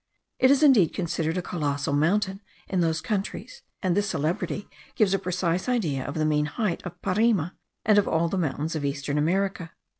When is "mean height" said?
6.25-6.81